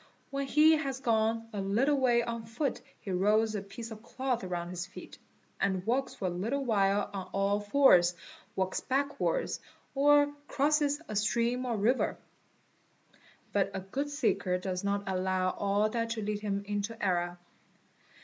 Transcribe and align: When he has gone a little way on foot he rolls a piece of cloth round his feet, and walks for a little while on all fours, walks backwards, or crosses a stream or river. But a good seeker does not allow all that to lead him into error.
When 0.31 0.47
he 0.47 0.77
has 0.77 0.99
gone 0.99 1.47
a 1.53 1.61
little 1.61 1.93
way 1.95 2.23
on 2.23 2.47
foot 2.47 2.81
he 3.01 3.11
rolls 3.11 3.53
a 3.53 3.61
piece 3.61 3.91
of 3.91 4.01
cloth 4.01 4.43
round 4.43 4.71
his 4.71 4.87
feet, 4.87 5.19
and 5.59 5.85
walks 5.85 6.15
for 6.15 6.25
a 6.25 6.31
little 6.31 6.65
while 6.65 7.07
on 7.13 7.29
all 7.33 7.59
fours, 7.59 8.15
walks 8.55 8.79
backwards, 8.79 9.59
or 9.93 10.33
crosses 10.47 10.99
a 11.07 11.15
stream 11.15 11.67
or 11.67 11.77
river. 11.77 12.17
But 13.53 13.69
a 13.75 13.79
good 13.79 14.09
seeker 14.09 14.57
does 14.57 14.83
not 14.83 15.03
allow 15.05 15.51
all 15.51 15.87
that 15.87 16.09
to 16.09 16.23
lead 16.23 16.39
him 16.39 16.63
into 16.65 16.97
error. 16.99 17.37